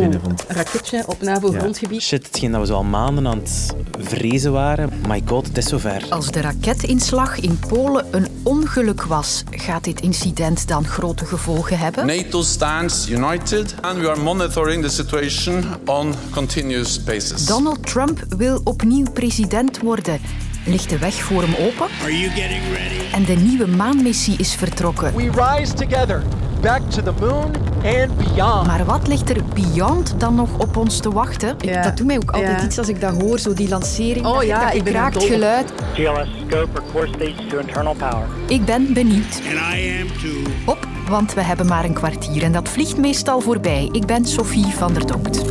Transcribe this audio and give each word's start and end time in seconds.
Een 0.00 0.20
raketje 0.48 1.02
op 1.06 1.22
NAVO-grondgebied. 1.22 2.02
Shit, 2.02 2.26
hetgeen 2.26 2.50
dat 2.52 2.60
we 2.60 2.66
zo 2.66 2.74
al 2.74 2.84
maanden 2.84 3.26
aan 3.26 3.38
het 3.38 3.74
vrezen 3.98 4.52
waren. 4.52 4.90
My 5.08 5.22
god, 5.26 5.46
het 5.46 5.56
is 5.56 5.66
zover. 5.66 6.06
Als 6.08 6.30
de 6.30 6.40
raketinslag 6.40 7.40
in 7.40 7.58
Polen 7.68 8.06
een 8.10 8.26
ongeluk 8.42 9.02
was, 9.02 9.44
gaat 9.50 9.84
dit 9.84 10.00
incident 10.00 10.68
dan 10.68 10.84
grote 10.86 11.24
gevolgen 11.24 11.78
hebben? 11.78 12.06
NATO 12.06 12.42
stands 12.42 13.08
united 13.08 13.74
and 13.80 13.98
we 13.98 14.10
are 14.10 14.20
monitoring 14.20 14.82
the 14.84 14.90
situation 14.90 15.64
on 15.84 16.14
continuous 16.30 17.04
basis. 17.04 17.46
Donald 17.46 17.86
Trump 17.86 18.24
wil 18.28 18.60
opnieuw 18.64 19.10
president 19.12 19.80
worden. 19.80 20.20
Ligt 20.66 20.88
de 20.88 20.98
weg 20.98 21.14
voor 21.14 21.42
hem 21.42 21.54
open? 21.54 21.86
Are 22.02 22.18
you 22.18 22.30
getting 22.30 22.62
ready? 22.72 23.14
En 23.14 23.24
de 23.24 23.34
nieuwe 23.34 23.66
maanmissie 23.66 24.38
is 24.38 24.54
vertrokken. 24.54 25.14
We 25.16 25.30
rise 25.30 25.74
together, 25.74 26.22
back 26.62 26.80
to 26.90 27.02
the 27.02 27.12
moon 27.20 27.50
and 27.84 28.16
beyond. 28.16 28.66
Maar 28.66 28.84
wat 28.84 29.06
ligt 29.08 29.30
er 29.30 29.44
beyond 29.54 30.14
dan 30.18 30.34
nog 30.34 30.48
op 30.58 30.76
ons 30.76 30.98
te 31.00 31.10
wachten? 31.12 31.56
Ja. 31.58 31.82
Dat 31.82 31.96
doet 31.96 32.06
mij 32.06 32.16
ook 32.16 32.30
altijd 32.30 32.60
Ja. 32.60 32.64
iets 32.66 32.78
als 32.78 32.88
ik 32.88 33.00
dat 33.00 33.20
hoor, 33.22 33.38
zo 33.38 33.52
die 33.54 33.68
lancering. 33.68 34.26
Oh 34.26 34.34
dat, 34.34 34.46
ja, 34.46 34.64
dat 34.64 34.74
ik 34.74 34.84
dol 34.84 35.22
op. 35.22 35.28
geluid. 35.28 35.72
GLS 35.94 36.28
scope 36.46 36.68
for 36.72 36.82
core 36.92 37.08
stage 37.08 37.46
to 37.48 37.58
internal 37.58 37.94
power. 37.94 38.26
Ik 38.48 38.64
ben 38.64 38.92
benieuwd. 38.92 39.40
And 39.44 39.74
I 39.76 40.00
am 40.00 40.06
too. 40.20 40.52
Op, 40.66 40.86
want 41.08 41.34
we 41.34 41.40
hebben 41.40 41.66
maar 41.66 41.84
een 41.84 41.92
kwartier 41.94 42.42
en 42.42 42.52
dat 42.52 42.68
vliegt 42.68 42.96
meestal 42.96 43.40
voorbij. 43.40 43.88
Ik 43.92 44.06
ben 44.06 44.24
Sophie 44.26 44.66
van 44.66 44.92
der 44.92 45.06
Dokt. 45.06 45.42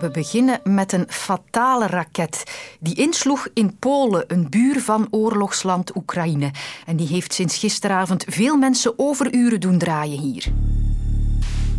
We 0.00 0.10
beginnen 0.10 0.60
met 0.64 0.92
een 0.92 1.04
fatale 1.08 1.86
raket 1.86 2.42
die 2.80 2.94
insloeg 2.94 3.48
in 3.54 3.76
Polen, 3.78 4.24
een 4.26 4.50
buur 4.50 4.80
van 4.80 5.06
oorlogsland 5.10 5.96
Oekraïne. 5.96 6.50
En 6.86 6.96
die 6.96 7.06
heeft 7.06 7.32
sinds 7.32 7.58
gisteravond 7.58 8.24
veel 8.28 8.56
mensen 8.56 8.92
overuren 8.96 9.60
doen 9.60 9.78
draaien 9.78 10.18
hier. 10.18 10.46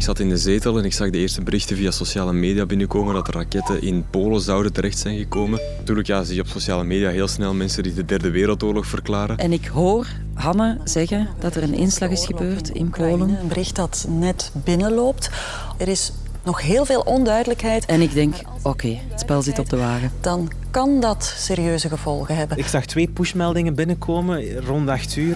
Ik 0.02 0.08
zat 0.08 0.20
in 0.20 0.30
de 0.30 0.38
zetel 0.38 0.78
en 0.78 0.86
ik 0.86 0.94
zag 0.94 1.10
de 1.10 1.18
eerste 1.18 1.42
berichten 1.42 1.76
via 1.76 1.92
sociale 1.92 2.34
media 2.34 2.66
binnenkomen 2.66 3.14
dat 3.14 3.28
er 3.28 3.34
raketten 3.34 3.82
in 3.82 4.06
Polen 4.10 4.42
zouden 4.42 4.74
terecht 4.74 4.98
zijn 4.98 5.18
gekomen. 5.18 5.60
Natuurlijk 5.78 6.08
ja, 6.08 6.24
zie 6.24 6.36
je 6.36 6.42
op 6.42 6.48
sociale 6.48 6.84
media 6.84 7.10
heel 7.10 7.28
snel 7.28 7.54
mensen 7.54 7.84
die 7.84 7.94
de 7.94 8.06
derde 8.06 8.30
wereldoorlog 8.30 8.86
verklaren. 8.86 9.38
En 9.38 9.52
ik 9.52 9.66
hoor 9.66 10.08
Hanne 10.34 10.78
zeggen 10.84 11.28
dat 11.40 11.56
er 11.56 11.64
een 11.64 11.74
inslag 11.74 12.10
is 12.10 12.26
gebeurd 12.26 12.70
in 12.70 12.90
Polen. 12.90 13.38
Een 13.42 13.48
bericht 13.48 13.76
dat 13.76 14.06
net 14.10 14.52
binnenloopt. 14.64 15.30
Er 15.78 15.88
is 15.88 16.12
nog 16.44 16.62
heel 16.62 16.86
veel 16.86 17.02
onduidelijkheid. 17.02 17.86
En 17.86 18.02
ik 18.02 18.14
denk, 18.14 18.36
oké, 18.64 18.98
het 19.10 19.20
spel 19.20 19.42
zit 19.42 19.60
op 19.60 19.70
de 19.70 19.78
wagen. 19.78 20.12
Dan 20.22 20.52
kan 20.72 21.00
dat 21.00 21.34
serieuze 21.38 21.90
gevolgen 21.90 22.36
hebben. 22.36 22.58
Ik 22.58 22.68
zag 22.68 22.86
twee 22.86 23.08
pushmeldingen 23.08 23.76
binnenkomen 23.76 24.66
rond 24.66 24.90
8 24.90 25.16
uur. 25.16 25.36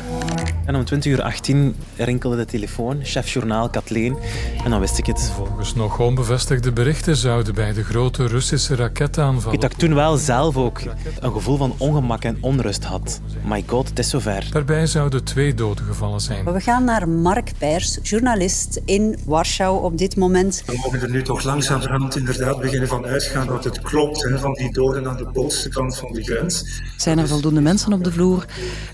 En 0.66 0.76
om 0.76 0.86
20 0.86 1.12
uur 1.12 1.22
18 1.22 1.76
rinkelde 1.98 2.36
de 2.36 2.46
telefoon, 2.46 3.00
chef 3.04 3.30
journaal 3.30 3.70
Kathleen. 3.70 4.18
En 4.64 4.70
dan 4.70 4.80
wist 4.80 4.98
ik 4.98 5.06
het. 5.06 5.32
Volgens 5.36 5.76
nog 5.76 6.00
onbevestigde 6.00 6.72
berichten 6.72 7.16
zouden 7.16 7.56
bij 7.56 7.74
de 7.74 7.84
grote 7.84 8.28
Russische 8.28 8.76
raketaanval 8.76 9.60
dat 9.60 9.72
ik 9.72 9.78
toen 9.78 9.94
wel 9.94 10.18
zelf 10.18 10.58
ook 10.58 10.82
een 11.20 11.32
gevoel 11.32 11.58
van 11.58 11.74
ongemak 11.78 12.24
en 12.24 12.38
onrust 12.42 12.84
had. 12.84 13.22
My 13.44 13.64
god, 13.68 13.90
het 13.90 14.00
is 14.00 14.10
zover. 14.10 14.48
Daarbij 14.52 14.88
zouden 14.88 15.24
twee 15.24 15.54
doden 15.54 15.86
gevallen 15.86 16.22
zijn. 16.22 16.54
We 16.54 16.60
gaan 16.60 16.84
naar 16.84 17.10
Mark 17.10 17.52
Pers, 17.58 18.00
journalist 18.02 18.82
in 18.86 19.18
Warschau 19.26 19.84
op 19.84 19.98
dit 19.98 20.16
moment. 20.16 20.64
We 20.66 20.80
mogen 20.84 21.02
er 21.02 21.10
nu 21.10 21.22
toch 21.22 21.44
langzamerhand 21.44 22.16
inderdaad 22.16 22.60
beginnen 22.60 22.88
van 22.88 23.06
uitgaan 23.06 23.48
dat 23.48 23.64
het 23.64 23.82
klopt, 23.82 24.24
hè, 24.24 24.40
van 24.40 24.54
die 24.54 24.74
doden 24.74 25.08
aan 25.08 25.18
de 25.18 25.25
Poolse 25.34 25.70
kant 25.70 25.98
van 25.98 26.14
de 26.14 26.24
grens. 26.24 26.82
Zijn 26.98 27.18
er 27.18 27.28
voldoende 27.28 27.62
mensen 27.62 27.94
op 27.94 28.04
de 28.04 28.12
vloer? 28.12 28.46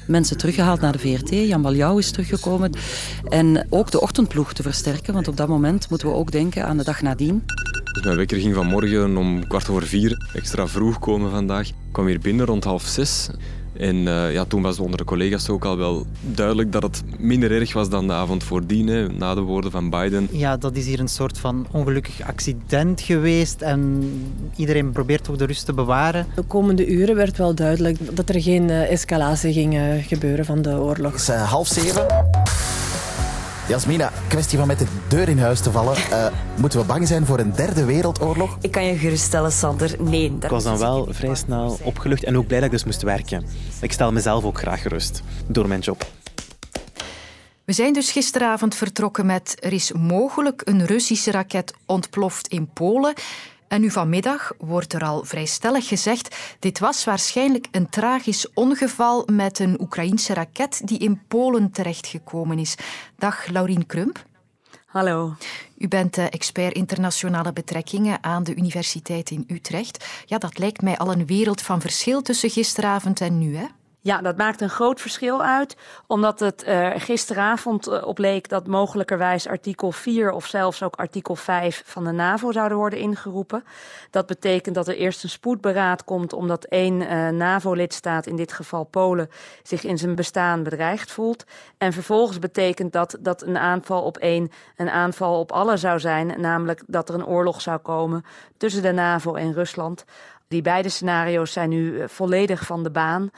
Mensen 0.07 0.37
teruggehaald 0.37 0.81
naar 0.81 0.91
de 0.91 0.99
VRT. 0.99 1.29
Jan 1.29 1.61
Baljouw 1.61 1.97
is 1.97 2.11
teruggekomen. 2.11 2.71
En 3.29 3.67
ook 3.69 3.91
de 3.91 4.01
ochtendploeg 4.01 4.53
te 4.53 4.63
versterken, 4.63 5.13
want 5.13 5.27
op 5.27 5.37
dat 5.37 5.47
moment 5.47 5.89
moeten 5.89 6.07
we 6.07 6.13
ook 6.13 6.31
denken 6.31 6.65
aan 6.65 6.77
de 6.77 6.83
dag 6.83 7.01
nadien. 7.01 7.43
Dus 7.93 8.03
mijn 8.03 8.17
wekker 8.17 8.37
ging 8.37 8.55
vanmorgen 8.55 9.17
om 9.17 9.47
kwart 9.47 9.69
over 9.69 9.83
vier 9.83 10.29
extra 10.33 10.67
vroeg 10.67 10.99
komen 10.99 11.31
vandaag. 11.31 11.67
Ik 11.67 11.73
kwam 11.91 12.07
hier 12.07 12.19
binnen 12.19 12.45
rond 12.45 12.63
half 12.63 12.83
zes. 12.83 13.29
En 13.81 14.07
eh, 14.07 14.33
ja, 14.33 14.45
toen 14.45 14.61
was 14.61 14.79
onder 14.79 14.97
de 14.97 15.03
collega's 15.03 15.49
ook 15.49 15.65
al 15.65 15.77
wel 15.77 16.05
duidelijk 16.21 16.71
dat 16.71 16.83
het 16.83 17.03
minder 17.17 17.51
erg 17.51 17.73
was 17.73 17.89
dan 17.89 18.07
de 18.07 18.13
avond 18.13 18.43
voordien, 18.43 18.87
hè, 18.87 19.07
na 19.07 19.35
de 19.35 19.41
woorden 19.41 19.71
van 19.71 19.89
Biden. 19.89 20.27
Ja, 20.31 20.57
dat 20.57 20.75
is 20.75 20.85
hier 20.85 20.99
een 20.99 21.07
soort 21.07 21.37
van 21.37 21.67
ongelukkig 21.71 22.21
accident 22.21 23.01
geweest 23.01 23.61
en 23.61 24.03
iedereen 24.55 24.91
probeert 24.91 25.29
ook 25.29 25.37
de 25.37 25.45
rust 25.45 25.65
te 25.65 25.73
bewaren. 25.73 26.27
De 26.35 26.41
komende 26.41 26.87
uren 26.87 27.15
werd 27.15 27.37
wel 27.37 27.55
duidelijk 27.55 28.15
dat 28.15 28.29
er 28.29 28.41
geen 28.41 28.69
eh, 28.69 28.91
escalatie 28.91 29.53
ging 29.53 29.79
gebeuren 30.07 30.45
van 30.45 30.61
de 30.61 30.69
oorlog. 30.69 31.11
Het 31.11 31.21
is 31.21 31.27
half 31.27 31.67
zeven. 31.67 32.05
Jasmina, 33.71 34.11
kwestie 34.27 34.57
van 34.57 34.67
met 34.67 34.79
de 34.79 34.85
deur 35.07 35.29
in 35.29 35.39
huis 35.39 35.61
te 35.61 35.71
vallen. 35.71 35.95
Eh, 36.11 36.27
moeten 36.57 36.79
we 36.79 36.85
bang 36.85 37.07
zijn 37.07 37.25
voor 37.25 37.39
een 37.39 37.51
derde 37.55 37.85
wereldoorlog? 37.85 38.57
Ik 38.61 38.71
kan 38.71 38.85
je 38.85 38.97
geruststellen, 38.97 39.51
Sander. 39.51 39.95
Nee. 39.99 40.37
Ik 40.41 40.49
was 40.49 40.63
dan 40.63 40.77
wel 40.77 41.07
vrij 41.09 41.35
snel 41.35 41.79
opgelucht 41.83 42.23
en 42.23 42.37
ook 42.37 42.47
blij 42.47 42.59
dat 42.59 42.67
ik 42.67 42.73
dus 42.73 42.85
moest 42.85 43.01
werken. 43.01 43.45
Ik 43.81 43.91
stel 43.91 44.11
mezelf 44.11 44.43
ook 44.43 44.57
graag 44.57 44.81
gerust 44.81 45.21
door 45.47 45.67
mijn 45.67 45.79
job. 45.79 46.05
We 47.65 47.73
zijn 47.73 47.93
dus 47.93 48.11
gisteravond 48.11 48.75
vertrokken 48.75 49.25
met 49.25 49.57
er 49.59 49.73
is 49.73 49.91
mogelijk 49.91 50.61
een 50.65 50.85
Russische 50.85 51.31
raket 51.31 51.73
ontploft 51.85 52.47
in 52.47 52.67
Polen. 52.73 53.13
En 53.71 53.81
nu 53.81 53.91
vanmiddag 53.91 54.51
wordt 54.57 54.93
er 54.93 55.03
al 55.03 55.23
vrij 55.23 55.45
stellig 55.45 55.87
gezegd 55.87 56.35
dit 56.59 56.79
was 56.79 57.03
waarschijnlijk 57.03 57.67
een 57.71 57.89
tragisch 57.89 58.53
ongeval 58.53 59.27
met 59.31 59.59
een 59.59 59.81
Oekraïense 59.81 60.33
raket 60.33 60.81
die 60.87 60.97
in 60.97 61.21
Polen 61.27 61.71
terechtgekomen 61.71 62.59
is. 62.59 62.75
Dag 63.17 63.47
Laurien 63.47 63.85
Krump. 63.85 64.23
Hallo. 64.85 65.35
U 65.77 65.87
bent 65.87 66.17
expert 66.17 66.73
internationale 66.73 67.53
betrekkingen 67.53 68.23
aan 68.23 68.43
de 68.43 68.55
Universiteit 68.55 69.29
in 69.29 69.43
Utrecht. 69.47 70.05
Ja, 70.25 70.37
dat 70.37 70.57
lijkt 70.57 70.81
mij 70.81 70.97
al 70.97 71.11
een 71.11 71.25
wereld 71.25 71.61
van 71.61 71.81
verschil 71.81 72.21
tussen 72.21 72.49
gisteravond 72.49 73.21
en 73.21 73.37
nu, 73.37 73.55
hè? 73.55 73.65
Ja, 74.03 74.21
dat 74.21 74.37
maakt 74.37 74.61
een 74.61 74.69
groot 74.69 75.01
verschil 75.01 75.43
uit, 75.43 75.75
omdat 76.07 76.39
het 76.39 76.67
uh, 76.67 76.89
gisteravond 76.95 77.87
uh, 77.87 78.07
opleek 78.07 78.49
dat 78.49 78.67
mogelijkerwijs 78.67 79.47
artikel 79.47 79.91
4 79.91 80.31
of 80.31 80.45
zelfs 80.45 80.83
ook 80.83 80.95
artikel 80.95 81.35
5 81.35 81.83
van 81.85 82.03
de 82.03 82.11
NAVO 82.11 82.51
zouden 82.51 82.77
worden 82.77 82.99
ingeroepen. 82.99 83.63
Dat 84.09 84.25
betekent 84.25 84.75
dat 84.75 84.87
er 84.87 84.95
eerst 84.95 85.23
een 85.23 85.29
spoedberaad 85.29 86.03
komt 86.03 86.33
omdat 86.33 86.63
één 86.63 87.01
uh, 87.01 87.29
NAVO-lidstaat, 87.29 88.25
in 88.25 88.35
dit 88.35 88.53
geval 88.53 88.83
Polen, 88.83 89.29
zich 89.63 89.83
in 89.83 89.97
zijn 89.97 90.15
bestaan 90.15 90.63
bedreigd 90.63 91.11
voelt. 91.11 91.43
En 91.77 91.93
vervolgens 91.93 92.39
betekent 92.39 92.93
dat 92.93 93.17
dat 93.19 93.41
een 93.41 93.57
aanval 93.57 94.01
op 94.01 94.17
één 94.17 94.51
een 94.77 94.89
aanval 94.89 95.39
op 95.39 95.51
alle 95.51 95.77
zou 95.77 95.99
zijn, 95.99 96.41
namelijk 96.41 96.83
dat 96.87 97.09
er 97.09 97.15
een 97.15 97.25
oorlog 97.25 97.61
zou 97.61 97.77
komen 97.77 98.25
tussen 98.57 98.81
de 98.81 98.91
NAVO 98.91 99.35
en 99.35 99.53
Rusland. 99.53 100.05
Die 100.51 100.61
beide 100.61 100.89
scenario's 100.89 101.51
zijn 101.51 101.69
nu 101.69 102.09
volledig 102.09 102.65
van 102.65 102.83
de 102.83 102.89
baan. 102.89 103.31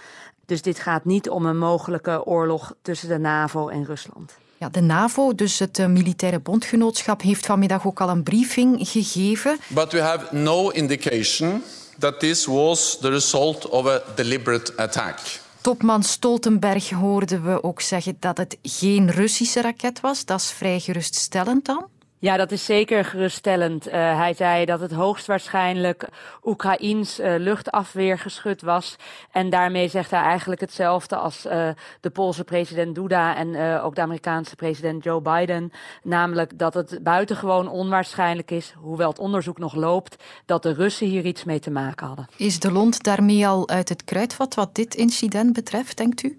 Dus 0.45 0.61
dit 0.61 0.79
gaat 0.79 1.05
niet 1.05 1.29
om 1.29 1.45
een 1.45 1.57
mogelijke 1.57 2.25
oorlog 2.25 2.73
tussen 2.81 3.07
de 3.07 3.17
NAVO 3.17 3.67
en 3.67 3.85
Rusland. 3.85 4.35
Ja, 4.57 4.69
de 4.69 4.81
NAVO, 4.81 5.35
dus 5.35 5.59
het 5.59 5.79
uh, 5.79 5.85
militaire 5.85 6.39
bondgenootschap, 6.39 7.21
heeft 7.21 7.45
vanmiddag 7.45 7.87
ook 7.87 8.01
al 8.01 8.09
een 8.09 8.23
briefing 8.23 8.89
gegeven. 8.89 9.57
But 9.67 9.91
we 9.91 10.01
have 10.01 10.35
no 10.35 10.69
indication 10.69 11.63
that 11.99 12.19
this 12.19 12.45
was 12.45 12.97
the 13.01 13.09
result 13.09 13.69
of 13.69 13.87
a 13.87 14.01
deliberate 14.15 14.77
attack. 14.77 15.19
Topman 15.61 16.03
Stoltenberg 16.03 16.89
hoorden 16.89 17.43
we 17.43 17.63
ook 17.63 17.81
zeggen 17.81 18.17
dat 18.19 18.37
het 18.37 18.57
geen 18.61 19.11
Russische 19.11 19.61
raket 19.61 19.99
was. 19.99 20.25
Dat 20.25 20.39
is 20.39 20.51
vrij 20.51 20.79
geruststellend 20.79 21.65
dan. 21.65 21.85
Ja, 22.23 22.37
dat 22.37 22.51
is 22.51 22.65
zeker 22.65 23.05
geruststellend. 23.05 23.87
Uh, 23.87 23.93
hij 23.93 24.33
zei 24.33 24.65
dat 24.65 24.79
het 24.79 24.91
hoogstwaarschijnlijk 24.91 26.07
Oekraïns 26.43 27.19
uh, 27.19 27.33
luchtafweergeschut 27.37 28.61
was. 28.61 28.95
En 29.31 29.49
daarmee 29.49 29.87
zegt 29.87 30.11
hij 30.11 30.21
eigenlijk 30.21 30.61
hetzelfde 30.61 31.15
als 31.15 31.45
uh, 31.45 31.69
de 31.99 32.09
Poolse 32.09 32.43
president 32.43 32.95
Duda 32.95 33.35
en 33.35 33.81
ook 33.81 33.95
de 33.95 34.01
Amerikaanse 34.01 34.55
president 34.55 35.03
Joe 35.03 35.21
Biden. 35.21 35.71
Namelijk 36.03 36.57
dat 36.57 36.73
het 36.73 36.99
buitengewoon 37.01 37.67
onwaarschijnlijk 37.67 38.51
is, 38.51 38.73
hoewel 38.77 39.09
het 39.09 39.19
onderzoek 39.19 39.57
nog 39.57 39.75
loopt, 39.75 40.23
dat 40.45 40.63
de 40.63 40.73
Russen 40.73 41.07
hier 41.07 41.25
iets 41.25 41.43
mee 41.43 41.59
te 41.59 41.71
maken 41.71 42.07
hadden. 42.07 42.27
Is 42.37 42.59
de 42.59 42.71
lont 42.71 43.03
daarmee 43.03 43.47
al 43.47 43.69
uit 43.69 43.89
het 43.89 44.03
kruidvat 44.03 44.55
wat 44.55 44.75
dit 44.75 44.95
incident 44.95 45.53
betreft, 45.53 45.97
denkt 45.97 46.23
u? 46.23 46.35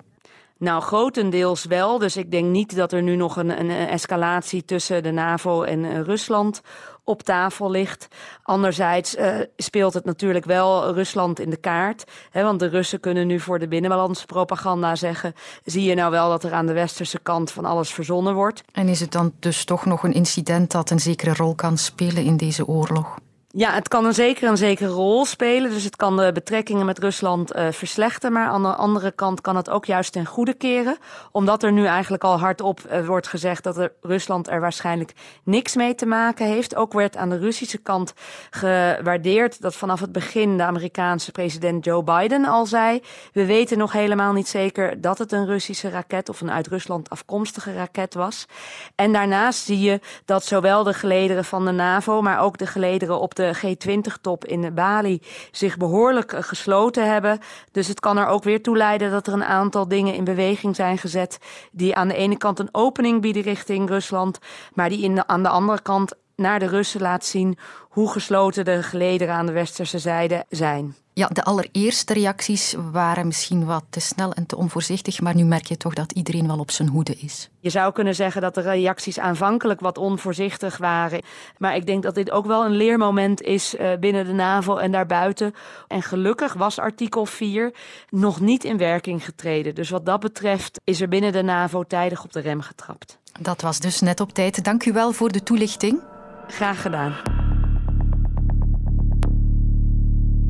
Nou, 0.65 0.83
grotendeels 0.83 1.65
wel. 1.65 1.99
Dus 1.99 2.17
ik 2.17 2.31
denk 2.31 2.51
niet 2.51 2.77
dat 2.77 2.93
er 2.93 3.03
nu 3.03 3.17
nog 3.17 3.37
een, 3.37 3.61
een 3.61 3.71
escalatie 3.71 4.65
tussen 4.65 5.03
de 5.03 5.11
NAVO 5.11 5.63
en 5.63 5.85
uh, 5.85 6.01
Rusland 6.01 6.61
op 7.05 7.23
tafel 7.23 7.71
ligt. 7.71 8.09
Anderzijds 8.43 9.17
uh, 9.17 9.37
speelt 9.57 9.95
het 9.95 10.05
natuurlijk 10.05 10.45
wel 10.45 10.93
Rusland 10.93 11.41
in 11.41 11.51
de 11.51 11.57
kaart. 11.57 12.05
Hè, 12.31 12.43
want 12.43 12.61
de 12.61 12.69
Russen 12.69 13.01
kunnen 13.01 13.27
nu 13.27 13.41
voor 13.41 13.59
de 13.59 13.69
binnenlandse 13.69 14.27
propaganda 14.27 14.97
zeggen... 14.97 15.35
zie 15.65 15.83
je 15.83 15.95
nou 15.95 16.11
wel 16.11 16.29
dat 16.29 16.45
er 16.45 16.53
aan 16.53 16.67
de 16.67 16.73
westerse 16.73 17.19
kant 17.19 17.51
van 17.51 17.65
alles 17.65 17.93
verzonnen 17.93 18.35
wordt. 18.35 18.63
En 18.73 18.89
is 18.89 19.01
het 19.01 19.13
dan 19.13 19.33
dus 19.39 19.65
toch 19.65 19.85
nog 19.85 20.03
een 20.03 20.15
incident 20.15 20.71
dat 20.71 20.91
een 20.91 21.01
zekere 21.01 21.35
rol 21.35 21.55
kan 21.55 21.79
spelen 21.79 22.25
in 22.25 22.37
deze 22.37 22.67
oorlog? 22.67 23.19
Ja, 23.57 23.73
het 23.73 23.89
kan 23.89 24.05
een 24.05 24.15
zeker 24.15 24.49
een 24.49 24.57
zekere 24.57 24.89
rol 24.89 25.25
spelen. 25.25 25.71
Dus 25.71 25.85
het 25.85 25.97
kan 25.97 26.17
de 26.17 26.31
betrekkingen 26.33 26.87
met 26.87 26.99
Rusland 26.99 27.57
uh, 27.57 27.67
verslechteren. 27.71 28.33
Maar 28.33 28.49
aan 28.49 28.63
de 28.63 28.75
andere 28.75 29.11
kant 29.11 29.41
kan 29.41 29.57
het 29.57 29.71
ook 29.71 29.85
juist 29.85 30.13
ten 30.13 30.27
goede 30.27 30.55
keren. 30.55 30.97
Omdat 31.33 31.63
er 31.63 31.73
nu 31.73 31.87
eigenlijk 31.87 32.25
al 32.25 32.39
hardop 32.39 32.81
uh, 32.81 33.07
wordt 33.07 33.27
gezegd 33.27 33.65
dat 33.65 33.77
er 33.77 33.93
Rusland 34.01 34.49
er 34.49 34.61
waarschijnlijk 34.61 35.13
niks 35.45 35.75
mee 35.75 35.95
te 35.95 36.07
maken 36.07 36.47
heeft. 36.47 36.77
Ook 36.77 36.93
werd 36.93 37.17
aan 37.17 37.29
de 37.29 37.39
Russische 37.39 37.79
kant 37.79 38.15
gewaardeerd 38.51 39.61
dat 39.61 39.75
vanaf 39.75 40.01
het 40.01 40.13
begin 40.13 40.57
de 40.57 40.63
Amerikaanse 40.63 41.33
president 41.33 41.85
Joe 41.85 42.05
Biden 42.05 42.45
al 42.45 42.67
zei: 42.67 43.03
We 43.33 43.47
weten 43.47 43.79
nog 43.79 43.93
helemaal 43.93 44.33
niet 44.33 44.49
zeker 44.49 45.01
dat 45.01 45.19
het 45.19 45.33
een 45.33 45.47
Russische 45.47 45.89
raket 45.89 46.29
of 46.29 46.41
een 46.41 46.51
uit 46.51 46.67
Rusland 46.67 47.11
afkomstige 47.11 47.75
raket 47.75 48.15
was. 48.15 48.47
En 48.95 49.13
daarnaast 49.13 49.65
zie 49.65 49.81
je 49.81 50.01
dat 50.25 50.45
zowel 50.45 50.83
de 50.83 50.95
gelederen 50.95 51.45
van 51.45 51.65
de 51.65 51.73
NAVO, 51.73 52.23
maar 52.23 52.41
ook 52.41 52.59
de 52.59 52.67
gelederen 52.67 53.21
op 53.21 53.35
de 53.35 53.43
de 53.53 53.77
G20-top 53.77 54.45
in 54.45 54.75
Bali 54.75 55.23
zich 55.51 55.77
behoorlijk 55.77 56.33
eh, 56.33 56.43
gesloten 56.43 57.13
hebben. 57.13 57.39
Dus 57.71 57.89
het 57.89 58.01
kan 58.01 58.19
er 58.19 58.27
ook 58.27 58.45
weer 58.45 58.63
toe 58.63 58.77
leiden 58.77 59.11
dat 59.11 59.27
er 59.27 59.33
een 59.33 59.45
aantal 59.45 59.89
dingen 59.89 60.15
in 60.15 60.25
beweging 60.25 60.77
zijn 60.77 60.99
gezet 60.99 61.39
die 61.73 61.95
aan 61.95 62.09
de 62.09 62.15
ene 62.15 62.37
kant 62.37 62.59
een 62.59 62.69
opening 62.73 63.21
bieden 63.21 63.43
richting 63.43 63.89
Rusland, 63.89 64.39
maar 64.73 64.89
die 64.89 65.03
in 65.03 65.29
aan 65.29 65.43
de 65.43 65.49
andere 65.49 65.83
kant 65.83 66.13
naar 66.37 66.59
de 66.59 66.67
Russen 66.67 67.01
laat 67.01 67.25
zien 67.25 67.59
hoe 67.89 68.11
gesloten 68.11 68.65
de 68.65 68.83
gelederen 68.83 69.35
aan 69.35 69.47
de 69.47 69.53
westerse 69.53 69.99
zijde 69.99 70.45
zijn. 70.49 71.04
Ja, 71.17 71.29
de 71.29 71.45
allereerste 71.45 72.13
reacties 72.13 72.75
waren 72.93 73.27
misschien 73.27 73.65
wat 73.65 73.85
te 73.91 74.01
snel 74.01 74.33
en 74.33 74.47
te 74.47 74.57
onvoorzichtig, 74.57 75.21
maar 75.21 75.35
nu 75.35 75.45
merk 75.45 75.67
je 75.67 75.77
toch 75.77 75.95
dat 75.95 76.13
iedereen 76.13 76.47
wel 76.47 76.59
op 76.59 76.71
zijn 76.71 76.89
hoede 76.89 77.15
is. 77.15 77.49
Je 77.61 77.71
zou 77.71 77.93
kunnen 77.93 78.15
zeggen 78.15 78.43
dat 78.43 78.55
de 78.55 78.61
reacties 78.61 79.19
aanvankelijk 79.19 79.81
wat 79.81 79.99
onvoorzichtig 79.99 80.77
waren, 80.77 81.23
maar 81.59 81.77
ik 81.77 81.87
denk 81.87 82.03
dat 82.03 82.15
dit 82.15 82.31
ook 82.31 82.47
wel 82.47 82.65
een 82.65 82.77
leermoment 82.77 83.43
is 83.43 83.77
eh, 83.77 83.93
binnen 84.01 84.27
de 84.27 84.33
NAVO 84.33 84.77
en 84.77 84.93
daarbuiten. 84.93 85.55
En 85.89 86.03
gelukkig 86.03 86.53
was 86.53 86.79
artikel 86.79 87.27
4 87.27 87.75
nog 88.09 88.41
niet 88.41 88.65
in 88.65 88.77
werking 88.77 89.25
getreden. 89.25 89.75
Dus 89.75 89.91
wat 89.91 90.07
dat 90.07 90.21
betreft 90.21 90.81
is 90.85 91.01
er 91.01 91.09
binnen 91.09 91.33
de 91.33 91.43
NAVO 91.43 91.83
tijdig 91.83 92.25
op 92.25 92.33
de 92.33 92.41
rem 92.41 92.61
getrapt. 92.61 93.19
Dat 93.41 93.61
was 93.61 93.79
dus 93.79 94.01
net 94.01 94.21
op 94.21 94.33
tijd. 94.33 94.65
Dank 94.65 94.85
u 94.85 94.93
wel 94.93 95.13
voor 95.13 95.33
de 95.33 95.43
toelichting. 95.43 96.01
Graag 96.47 96.83
gedaan. 96.83 97.44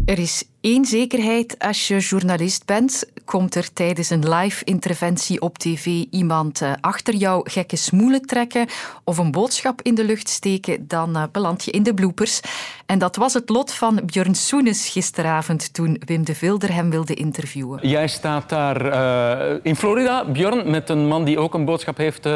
Er 0.04 0.18
is 0.18 0.44
één 0.60 0.84
zekerheid 0.84 1.58
als 1.58 1.88
je 1.88 1.98
journalist 1.98 2.66
bent. 2.66 3.04
Komt 3.24 3.54
er 3.54 3.72
tijdens 3.72 4.10
een 4.10 4.28
live 4.28 4.64
interventie 4.64 5.40
op 5.40 5.58
tv 5.58 5.86
iemand 6.10 6.60
eh, 6.60 6.72
achter 6.80 7.14
jou 7.14 7.50
gekke 7.50 7.76
smoelen 7.76 8.22
trekken 8.22 8.66
of 9.04 9.18
een 9.18 9.30
boodschap 9.30 9.82
in 9.82 9.94
de 9.94 10.04
lucht 10.04 10.28
steken, 10.28 10.88
dan 10.88 11.16
eh, 11.16 11.22
beland 11.32 11.64
je 11.64 11.70
in 11.70 11.82
de 11.82 11.94
bloopers. 11.94 12.40
En 12.86 12.98
dat 12.98 13.16
was 13.16 13.34
het 13.34 13.48
lot 13.48 13.72
van 13.72 14.00
Björn 14.06 14.34
Soenes 14.34 14.88
gisteravond 14.88 15.74
toen 15.74 16.02
Wim 16.04 16.24
de 16.24 16.34
Vilder 16.34 16.72
hem 16.72 16.90
wilde 16.90 17.14
interviewen. 17.14 17.88
Jij 17.88 18.08
staat 18.08 18.48
daar 18.48 18.86
uh, 18.86 19.58
in 19.62 19.76
Florida, 19.76 20.24
Björn, 20.24 20.70
met 20.70 20.88
een 20.88 21.06
man 21.06 21.24
die 21.24 21.38
ook 21.38 21.54
een 21.54 21.64
boodschap 21.64 21.96
heeft 21.96 22.28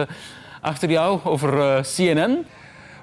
achter 0.61 0.91
jou 0.91 1.21
over 1.25 1.83
CNN. 1.97 2.47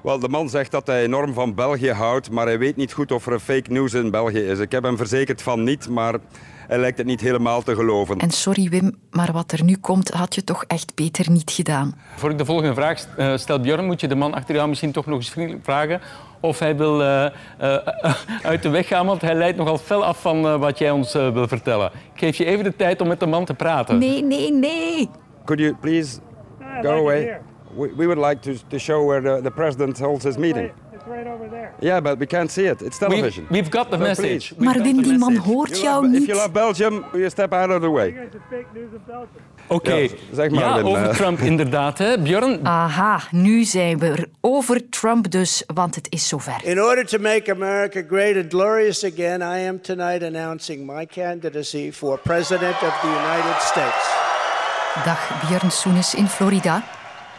Wel, 0.06 0.20
de 0.20 0.30
man 0.30 0.50
zegt 0.50 0.72
dat 0.72 0.88
hij 0.88 1.04
enorm 1.04 1.34
van 1.34 1.56
België 1.56 1.92
houdt, 1.92 2.32
maar 2.32 2.46
hij 2.46 2.60
weet 2.60 2.76
niet 2.76 2.94
goed 2.94 3.12
of 3.12 3.28
er 3.28 3.40
fake 3.40 3.72
news 3.72 3.94
in 3.94 4.12
België 4.12 4.40
is. 4.40 4.60
Ik 4.60 4.72
heb 4.72 4.84
hem 4.84 4.98
verzekerd 4.98 5.42
van 5.42 5.64
niet, 5.64 5.90
maar 5.90 6.16
hij 6.68 6.78
lijkt 6.78 6.98
het 6.98 7.08
niet 7.08 7.22
helemaal 7.22 7.62
te 7.62 7.76
geloven. 7.76 8.18
En 8.18 8.32
sorry 8.32 8.70
Wim, 8.70 8.96
maar 9.12 9.32
wat 9.32 9.52
er 9.52 9.64
nu 9.64 9.78
komt, 9.78 10.10
had 10.10 10.36
je 10.36 10.44
toch 10.44 10.64
echt 10.68 10.96
beter 10.96 11.32
niet 11.32 11.52
gedaan. 11.52 11.96
Voor 12.16 12.30
ik 12.30 12.38
de 12.38 12.46
volgende 12.46 12.74
vraag 12.74 13.06
uh, 13.18 13.38
stel, 13.38 13.60
Björn, 13.60 13.86
moet 13.86 14.02
je 14.02 14.08
de 14.08 14.16
man 14.16 14.34
achter 14.34 14.56
jou 14.56 14.70
misschien 14.70 14.92
toch 14.92 15.06
nog 15.06 15.18
eens 15.18 15.30
vriendelijk 15.30 15.64
vragen 15.64 16.02
of 16.40 16.60
hij 16.60 16.78
wil 16.78 17.02
uh, 17.02 17.26
uh, 17.62 17.78
uit 18.52 18.64
de 18.64 18.70
weg 18.70 18.88
gaan, 18.88 19.06
want 19.06 19.22
hij 19.22 19.36
leidt 19.36 19.58
nogal 19.58 19.78
fel 19.78 20.06
af 20.06 20.22
van 20.22 20.60
wat 20.60 20.78
jij 20.78 20.92
ons 20.92 21.14
wil 21.14 21.48
vertellen. 21.48 21.92
Ik 22.14 22.20
geef 22.20 22.38
je 22.38 22.46
even 22.46 22.64
de 22.64 22.76
tijd 22.76 23.02
om 23.02 23.08
met 23.08 23.20
de 23.20 23.26
man 23.26 23.46
te 23.46 23.54
praten. 23.54 23.98
Nee, 23.98 24.24
nee, 24.24 24.52
nee. 24.52 25.10
Could 25.46 25.62
you 25.62 25.76
please 25.76 26.20
go 26.82 26.90
away? 26.90 27.40
We, 27.76 27.88
we 27.94 28.08
would 28.08 28.18
like 28.18 28.42
to, 28.42 28.58
to 28.70 28.80
show 28.80 29.04
where 29.04 29.22
the, 29.22 29.42
the 29.42 29.52
president 29.52 30.00
holds 30.00 30.24
his 30.24 30.38
meeting. 30.38 30.72
It's 30.94 31.06
right 31.08 31.28
over 31.28 31.50
there. 31.50 31.74
Yeah, 31.82 32.00
but 32.02 32.20
we 32.20 32.26
can't 32.26 32.52
see 32.52 32.66
it. 32.66 32.82
It's 32.82 32.98
television. 32.98 33.44
We've, 33.50 33.64
we've 33.64 33.72
got 33.72 33.90
the 33.90 33.98
so 33.98 34.04
message. 34.04 34.54
We've 34.58 34.66
maar 34.66 34.82
Wim, 34.82 35.02
die 35.02 35.18
man 35.18 35.36
hoort 35.36 35.82
jou 35.82 36.08
niet. 36.08 36.22
If 36.22 36.28
you 36.28 36.38
love 36.38 36.52
Belgium, 36.52 37.06
you 37.14 37.30
step 37.30 37.54
out 37.54 37.70
of 37.70 37.82
the 37.82 37.90
way. 37.90 38.30
Oké, 39.68 39.92
okay. 39.92 40.12
ja, 40.32 40.44
ja 40.44 40.76
Wim, 40.76 40.86
over 40.86 41.10
uh, 41.10 41.16
Trump 41.16 41.40
inderdaad, 41.40 41.98
hè, 41.98 42.20
Björn? 42.20 42.60
Aha, 42.68 43.22
nu 43.32 43.64
zijn 43.64 44.00
we 44.00 44.08
er 44.08 44.28
over 44.42 44.90
Trump 44.90 45.32
dus, 45.32 45.64
want 45.74 45.96
het 45.96 46.08
is 46.10 46.28
zover. 46.28 46.60
In 46.64 46.82
order 46.82 47.06
to 47.06 47.20
make 47.20 47.52
America 47.52 48.04
great 48.08 48.36
and 48.36 48.46
glorious 48.50 49.04
again, 49.04 49.42
I 49.42 49.68
am 49.68 49.82
tonight 49.82 50.24
announcing 50.24 50.86
my 50.86 51.06
candidacy 51.06 51.92
for 51.92 52.20
President 52.20 52.76
of 52.82 53.00
the 53.02 53.08
United 53.08 53.62
States. 53.62 54.24
Dag 55.04 55.48
Björn 55.48 55.72
Soenes 55.72 56.14
in 56.14 56.28
Florida. 56.28 56.84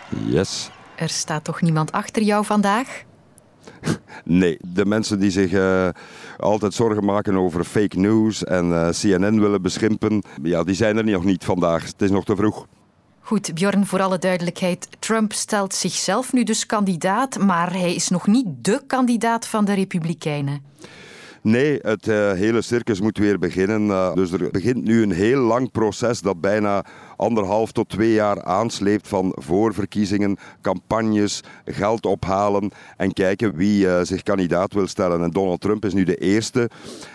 Yes. 0.08 0.70
Er 0.96 1.08
staat 1.08 1.44
toch 1.44 1.60
niemand 1.60 1.92
achter 1.92 2.22
jou 2.22 2.44
vandaag? 2.44 3.04
Nee, 4.24 4.58
de 4.62 4.86
mensen 4.86 5.18
die 5.18 5.30
zich 5.30 5.52
uh, 5.52 5.88
altijd 6.36 6.74
zorgen 6.74 7.04
maken 7.04 7.36
over 7.36 7.64
fake 7.64 7.98
news 7.98 8.44
en 8.44 8.68
uh, 8.68 8.88
CNN 8.88 9.40
willen 9.40 9.62
beschimpen, 9.62 10.22
ja, 10.42 10.64
die 10.64 10.74
zijn 10.74 10.96
er 10.96 11.04
nog 11.04 11.24
niet 11.24 11.44
vandaag. 11.44 11.84
Het 11.84 12.02
is 12.02 12.10
nog 12.10 12.24
te 12.24 12.36
vroeg. 12.36 12.66
Goed, 13.20 13.54
Bjorn, 13.54 13.86
voor 13.86 14.02
alle 14.02 14.18
duidelijkheid. 14.18 14.88
Trump 14.98 15.32
stelt 15.32 15.74
zichzelf 15.74 16.32
nu 16.32 16.42
dus 16.42 16.66
kandidaat, 16.66 17.38
maar 17.38 17.72
hij 17.72 17.94
is 17.94 18.08
nog 18.08 18.26
niet 18.26 18.46
de 18.62 18.82
kandidaat 18.86 19.46
van 19.46 19.64
de 19.64 19.74
Republikeinen. 19.74 20.62
Nee, 21.42 21.78
het 21.82 22.06
uh, 22.06 22.32
hele 22.32 22.62
circus 22.62 23.00
moet 23.00 23.18
weer 23.18 23.38
beginnen. 23.38 23.86
Uh, 23.86 24.14
dus 24.14 24.32
er 24.32 24.50
begint 24.50 24.84
nu 24.84 25.02
een 25.02 25.12
heel 25.12 25.40
lang 25.40 25.70
proces 25.70 26.20
dat 26.20 26.40
bijna 26.40 26.84
anderhalf 27.16 27.72
tot 27.72 27.88
twee 27.88 28.12
jaar 28.12 28.42
aansleept 28.42 29.08
van 29.08 29.32
voorverkiezingen, 29.34 30.36
campagnes, 30.60 31.42
geld 31.64 32.06
ophalen 32.06 32.70
en 32.96 33.12
kijken 33.12 33.54
wie 33.54 33.84
uh, 33.84 34.00
zich 34.02 34.22
kandidaat 34.22 34.72
wil 34.72 34.86
stellen. 34.86 35.22
En 35.22 35.30
Donald 35.30 35.60
Trump 35.60 35.84
is 35.84 35.94
nu 35.94 36.04
de 36.04 36.16
eerste. 36.16 36.70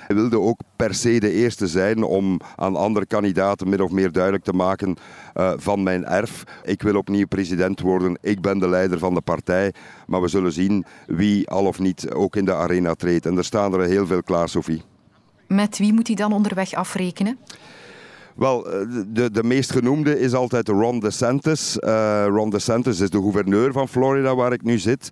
Hij 0.08 0.16
wilde 0.16 0.40
ook 0.40 0.60
per 0.76 0.94
se 0.94 1.20
de 1.20 1.32
eerste 1.32 1.68
zijn 1.68 2.04
om 2.04 2.40
aan 2.56 2.76
andere 2.76 3.06
kandidaten 3.06 3.70
min 3.70 3.82
of 3.82 3.92
meer 3.92 4.12
duidelijk 4.12 4.44
te 4.44 4.54
maken 4.54 4.96
uh, 5.36 5.54
van 5.56 5.84
mijn 5.84 6.06
erf. 6.06 6.44
Ik 6.64 6.82
wil 6.82 6.96
opnieuw 6.96 7.28
president 7.28 7.80
worden. 7.80 8.18
Ik 8.22 8.42
ben 8.42 8.60
de 8.60 8.70
leider 8.70 9.00
van 9.00 9.14
de 9.14 9.22
partij. 9.22 9.74
Maar 10.08 10.22
we 10.22 10.28
zullen 10.28 10.52
zien 10.52 10.86
wie 11.08 11.50
al 11.50 11.66
of 11.66 11.80
niet 11.80 12.12
ook 12.12 12.36
in 12.36 12.46
de 12.46 12.56
arena 12.56 12.94
treedt. 12.94 13.26
En 13.26 13.38
er 13.38 13.46
staan 13.46 13.74
er 13.74 13.88
heel 13.88 14.08
veel 14.08 14.24
klaar, 14.24 14.50
Sophie. 14.50 14.82
Met 15.48 15.78
wie 15.78 15.94
moet 15.94 16.08
hij 16.08 16.16
dan 16.16 16.34
onderweg 16.34 16.74
afrekenen? 16.74 17.38
Wel, 18.36 18.72
eh, 18.72 18.88
de, 19.08 19.32
de 19.32 19.44
meest 19.44 19.72
genoemde 19.72 20.20
is 20.20 20.34
altijd 20.34 20.68
Ron 20.68 21.00
DeSantis. 21.00 21.78
Uh, 21.80 22.26
Ron 22.28 22.50
DeSantis 22.50 23.00
is 23.00 23.10
de 23.10 23.18
gouverneur 23.18 23.72
van 23.72 23.88
Florida, 23.88 24.36
waar 24.36 24.54
ik 24.54 24.64
nu 24.64 24.80
zit. 24.80 25.10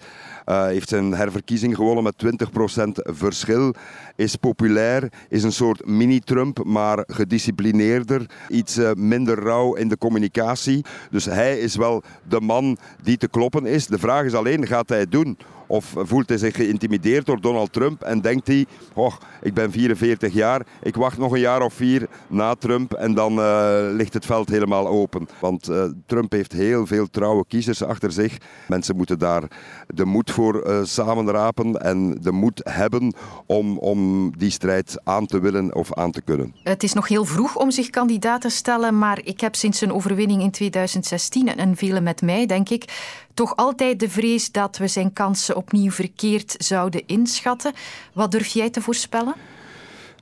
Uh, 0.50 0.66
heeft 0.66 0.90
zijn 0.90 1.14
herverkiezing 1.14 1.76
gewonnen 1.76 2.04
met 2.04 2.48
20% 2.78 2.90
verschil. 2.94 3.74
Is 4.16 4.36
populair, 4.36 5.12
is 5.28 5.44
een 5.44 5.52
soort 5.52 5.86
mini-Trump, 5.86 6.64
maar 6.64 7.04
gedisciplineerder. 7.08 8.30
Iets 8.48 8.78
uh, 8.78 8.92
minder 8.94 9.40
rauw 9.40 9.74
in 9.74 9.88
de 9.88 9.98
communicatie. 9.98 10.86
Dus 11.12 11.26
hij 11.26 11.60
is 11.60 11.76
wel 11.76 12.04
de 12.28 12.42
man 12.42 12.78
die 13.04 13.18
te 13.18 13.28
kloppen 13.28 13.66
is. 13.66 13.88
De 13.88 14.00
vraag 14.00 14.26
is 14.26 14.34
alleen, 14.34 14.68
gaat 14.68 14.90
hij 14.90 15.06
doen? 15.06 15.38
Of 15.68 15.94
voelt 15.98 16.30
hij 16.30 16.38
zich 16.38 16.56
geïntimideerd 16.56 17.26
door 17.26 17.42
Donald 17.42 17.74
Trump 17.74 18.02
en 18.02 18.22
denkt 18.22 18.48
hij, 18.48 18.66
oh, 18.94 19.16
ik 19.42 19.54
ben 19.54 19.72
44 19.72 20.34
jaar, 20.34 20.66
ik 20.82 20.96
wacht 20.96 21.18
nog 21.18 21.32
een 21.32 21.40
jaar 21.40 21.62
of 21.62 21.74
vier 21.74 22.08
na 22.28 22.56
Trump 22.56 22.94
en 22.94 23.14
dan 23.14 23.40
uh, 23.40 23.80
ligt 23.92 24.14
het 24.14 24.26
veld 24.26 24.50
helemaal 24.50 24.88
open. 24.88 25.28
Want 25.40 25.72
Trump 26.06 26.32
heeft 26.32 26.52
heel 26.52 26.86
veel 26.86 27.10
trouwe 27.10 27.46
kiezers 27.48 27.84
achter 27.84 28.12
zich. 28.12 28.38
Mensen 28.68 28.96
moeten 28.96 29.20
daar 29.20 29.44
de 29.88 30.06
moed 30.06 30.32
voor 30.32 30.39
uh, 30.40 30.80
samenrapen 30.84 31.82
en 31.82 32.18
de 32.22 32.32
moed 32.32 32.62
hebben 32.64 33.14
om, 33.46 33.78
om 33.78 34.32
die 34.38 34.52
strijd 34.52 35.00
aan 35.04 35.26
te 35.26 35.40
willen 35.40 35.76
of 35.76 35.94
aan 35.94 36.12
te 36.12 36.22
kunnen. 36.22 36.56
Het 36.64 36.84
is 36.84 36.94
nog 36.94 37.08
heel 37.08 37.26
vroeg 37.26 37.56
om 37.56 37.72
zich 37.72 37.90
kandidaat 37.90 38.42
te 38.42 38.50
stellen, 38.50 38.98
maar 38.98 39.20
ik 39.24 39.42
heb 39.42 39.56
sinds 39.56 39.78
zijn 39.78 39.94
overwinning 39.94 40.42
in 40.42 40.52
2016 40.52 41.56
en 41.56 41.76
velen 41.76 42.04
met 42.04 42.22
mij, 42.22 42.46
denk 42.46 42.70
ik, 42.70 42.86
toch 43.34 43.56
altijd 43.56 44.00
de 44.00 44.10
vrees 44.10 44.52
dat 44.52 44.78
we 44.78 44.88
zijn 44.88 45.14
kansen 45.14 45.56
opnieuw 45.56 45.92
verkeerd 45.92 46.56
zouden 46.58 47.08
inschatten. 47.08 47.74
Wat 48.14 48.32
durf 48.32 48.48
jij 48.48 48.70
te 48.70 48.82
voorspellen? 48.82 49.36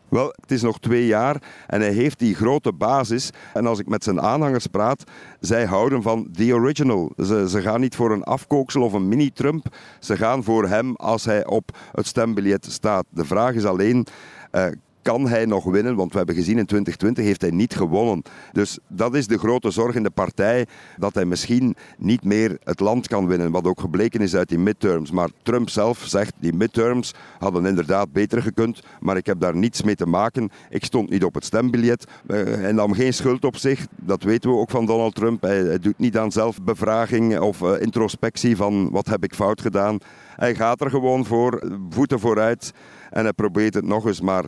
Wel, 0.10 0.34
het 0.42 0.52
is 0.52 0.62
nog 0.62 0.80
twee 0.80 1.06
jaar 1.06 1.42
en 1.68 1.82
hij 1.82 1.92
heeft 1.92 2.20
die 2.20 2.36
grote 2.36 2.74
basis. 2.74 3.30
En 3.54 3.66
als 3.66 3.80
ik 3.80 3.88
met 3.88 4.04
zijn 4.04 4.22
aanhangers 4.22 4.68
praat, 4.68 5.04
zij 5.40 5.66
houden 5.66 6.02
van 6.02 6.28
the 6.34 6.54
original. 6.54 7.12
Ze, 7.18 7.50
ze 7.50 7.62
gaan 7.62 7.80
niet 7.80 7.96
voor 7.96 8.12
een 8.12 8.24
afkooksel 8.24 8.82
of 8.82 8.94
een 8.94 9.08
mini-Trump. 9.08 9.76
Ze 10.00 10.18
gaan 10.18 10.44
voor 10.44 10.68
hem 10.68 10.96
als 10.96 11.26
hij 11.26 11.46
op 11.46 11.78
het 11.92 12.08
stembiljet 12.08 12.66
staat. 12.70 13.06
De 13.10 13.26
vraag 13.26 13.54
is 13.54 13.66
alleen, 13.66 14.08
uh, 14.52 14.66
kan 15.08 15.28
hij 15.28 15.46
nog 15.46 15.64
winnen? 15.64 15.96
Want 15.96 16.12
we 16.12 16.18
hebben 16.18 16.36
gezien 16.36 16.58
in 16.58 16.66
2020 16.66 17.26
heeft 17.26 17.42
hij 17.42 17.52
niet 17.52 17.76
gewonnen. 17.76 18.24
Dus 18.52 18.80
dat 18.88 19.16
is 19.16 19.28
de 19.28 19.38
grote 19.38 19.72
zorg 19.72 19.96
in 19.96 20.04
de 20.04 20.10
partij, 20.10 20.66
dat 20.98 21.16
hij 21.16 21.26
misschien 21.26 21.76
niet 21.98 22.24
meer 22.24 22.58
het 22.64 22.80
land 22.80 23.08
kan 23.08 23.28
winnen. 23.28 23.52
Wat 23.52 23.66
ook 23.66 23.80
gebleken 23.80 24.22
is 24.22 24.36
uit 24.36 24.50
die 24.50 24.60
midterms. 24.60 25.12
Maar 25.12 25.30
Trump 25.44 25.70
zelf 25.70 26.04
zegt, 26.06 26.34
die 26.40 26.54
midterms 26.54 27.14
hadden 27.40 27.66
inderdaad 27.66 28.12
beter 28.12 28.42
gekund, 28.42 28.82
maar 29.00 29.18
ik 29.18 29.26
heb 29.26 29.40
daar 29.40 29.56
niets 29.56 29.84
mee 29.84 29.96
te 29.96 30.08
maken. 30.08 30.50
Ik 30.70 30.84
stond 30.84 31.10
niet 31.10 31.24
op 31.24 31.34
het 31.34 31.46
stembiljet 31.46 32.06
en 32.28 32.76
nam 32.76 32.94
geen 32.94 33.14
schuld 33.14 33.46
op 33.46 33.58
zich. 33.58 33.88
Dat 33.96 34.24
weten 34.24 34.50
we 34.50 34.56
ook 34.56 34.70
van 34.70 34.86
Donald 34.86 35.16
Trump. 35.16 35.42
Hij, 35.42 35.80
doet 35.80 35.98
niet 35.98 36.18
aan 36.18 36.32
zelfbevraging 36.32 37.40
of 37.40 37.62
uh, 37.62 37.82
introspectie 37.82 38.56
van 38.56 38.90
wat 38.90 39.08
heb 39.08 39.24
ik 39.24 39.34
fout 39.34 39.62
gedaan. 39.62 39.98
Hij 40.36 40.56
gaat 40.56 40.82
er 40.82 40.90
gewoon 40.90 41.26
voor, 41.26 41.78
voeten 41.90 42.20
vooruit 42.20 42.74
en 43.10 43.24
hij 43.24 43.34
probeert 43.34 43.74
het 43.74 43.86
nog 43.86 44.06
eens. 44.06 44.22
Maar 44.22 44.46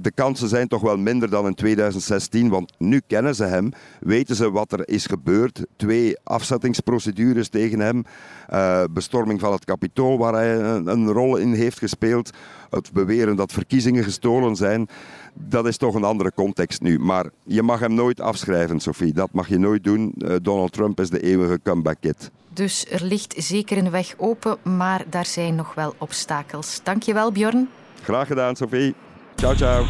de 0.00 0.10
kansen 0.10 0.48
zijn 0.48 0.68
toch 0.68 0.80
wel 0.80 0.96
minder 0.96 1.30
dan 1.30 1.46
in 1.46 1.54
2016, 1.54 2.48
want 2.48 2.72
nu 2.78 3.00
kennen 3.06 3.34
ze 3.34 3.44
hem, 3.44 3.72
weten 4.00 4.36
ze 4.36 4.50
wat 4.50 4.72
er 4.72 4.88
is 4.88 5.06
gebeurd. 5.06 5.64
Twee 5.76 6.16
afzettingsprocedures 6.24 7.48
tegen 7.48 7.80
hem, 7.80 8.04
uh, 8.52 8.84
bestorming 8.90 9.40
van 9.40 9.52
het 9.52 9.64
kapitool 9.64 10.18
waar 10.18 10.32
hij 10.32 10.60
een, 10.60 10.86
een, 10.86 11.08
rol 11.08 11.36
in 11.36 11.52
heeft 11.52 11.78
gespeeld, 11.78 12.30
het 12.70 12.92
beweren 12.92 13.36
dat 13.36 13.52
verkiezingen 13.52 14.04
gestolen 14.04 14.56
zijn. 14.56 14.88
Dat 15.34 15.66
is 15.66 15.76
toch 15.76 15.94
een 15.94 16.04
andere 16.04 16.32
context 16.34 16.80
nu. 16.80 16.98
Maar 16.98 17.26
je 17.44 17.62
mag 17.62 17.80
hem 17.80 17.94
nooit 17.94 18.20
afschrijven, 18.20 18.80
Sophie. 18.80 19.12
Dat 19.12 19.32
mag 19.32 19.48
je 19.48 19.58
nooit 19.58 19.84
doen. 19.84 20.14
Uh, 20.18 20.36
Donald 20.42 20.72
Trump 20.72 21.00
is 21.00 21.10
de 21.10 21.20
eeuwige 21.20 21.60
comeback 21.62 21.96
kid. 22.00 22.30
Dus 22.48 22.86
er 22.90 23.04
ligt 23.04 23.34
zeker 23.36 23.78
een 23.78 23.90
weg 23.90 24.14
open, 24.16 24.56
maar 24.62 25.04
daar 25.10 25.26
zijn 25.26 25.54
nog 25.54 25.74
wel 25.74 25.94
obstakels. 25.98 26.80
Dankjewel, 26.82 27.32
Bjorn. 27.32 27.68
Graag 28.02 28.26
gedaan, 28.26 28.56
Sophie. 28.56 28.94
Ciao, 29.36 29.54
ciao. 29.54 29.84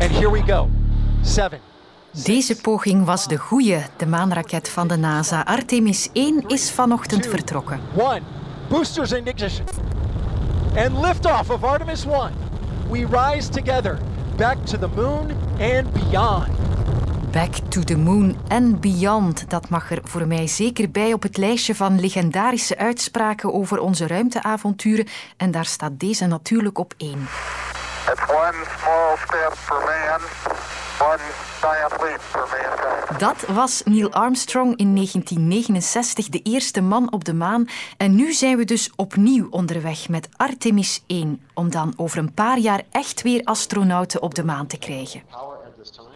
And 0.00 0.10
here 0.10 0.30
we 0.30 0.42
go. 0.42 0.68
Seven. 1.22 1.58
Deze 2.24 2.56
poging 2.56 3.04
was 3.04 3.26
de 3.26 3.36
goeie. 3.36 3.82
De 3.96 4.06
maanraket 4.06 4.68
van 4.68 4.88
de 4.88 4.96
NASA 4.96 5.44
Artemis 5.44 6.08
1 6.12 6.44
is 6.48 6.70
vanochtend 6.70 7.26
vertrokken. 7.26 7.80
One. 7.96 8.20
Boosters 8.68 9.12
in 9.12 9.26
ignition. 9.26 9.66
And 10.76 10.98
liftoff 10.98 11.50
of 11.50 11.64
Artemis 11.64 12.04
1. 12.04 12.32
We 12.90 13.06
rise 13.06 13.50
together 13.50 13.98
back 14.36 14.64
to 14.64 14.78
the 14.78 14.88
moon 14.88 15.30
and 15.60 15.92
beyond. 15.92 16.53
Back 17.34 17.54
to 17.68 17.80
the 17.80 17.96
Moon 17.96 18.36
and 18.48 18.80
Beyond. 18.80 19.50
Dat 19.50 19.68
mag 19.68 19.90
er 19.90 20.00
voor 20.02 20.26
mij 20.26 20.46
zeker 20.46 20.90
bij 20.90 21.12
op 21.12 21.22
het 21.22 21.36
lijstje 21.36 21.74
van 21.74 22.00
legendarische 22.00 22.78
uitspraken 22.78 23.52
over 23.52 23.78
onze 23.78 24.06
ruimteavonturen. 24.06 25.06
En 25.36 25.50
daar 25.50 25.64
staat 25.64 26.00
deze 26.00 26.26
natuurlijk 26.26 26.78
op 26.78 26.94
één. 26.96 27.28
It's 28.12 28.22
one 28.30 28.64
small 28.78 29.16
step 29.26 29.52
for 29.52 29.78
man, 29.78 30.20
one 31.10 31.22
giant 31.60 32.02
leap 32.02 32.20
for 32.20 32.48
mankind. 32.50 33.20
Dat 33.20 33.54
was 33.56 33.82
Neil 33.84 34.12
Armstrong 34.12 34.76
in 34.76 34.94
1969, 34.94 36.28
de 36.28 36.40
eerste 36.42 36.80
man 36.80 37.12
op 37.12 37.24
de 37.24 37.34
maan. 37.34 37.68
En 37.96 38.14
nu 38.14 38.32
zijn 38.32 38.56
we 38.56 38.64
dus 38.64 38.90
opnieuw 38.96 39.46
onderweg 39.50 40.08
met 40.08 40.28
Artemis 40.36 41.02
1, 41.06 41.40
om 41.54 41.70
dan 41.70 41.92
over 41.96 42.18
een 42.18 42.34
paar 42.34 42.58
jaar 42.58 42.82
echt 42.90 43.22
weer 43.22 43.44
astronauten 43.44 44.22
op 44.22 44.34
de 44.34 44.44
maan 44.44 44.66
te 44.66 44.78
krijgen. 44.78 45.22